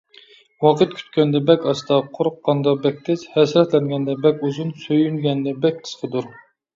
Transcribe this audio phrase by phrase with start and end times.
[0.65, 6.27] ۋاقىت كۈتكەندە بەك ئاستا، قورققاندا بەك تېز، ھەسرەتلەنگەندە بەك ئۇزۇن، سۆيۈنگەندە بەك قىسقىدۇر.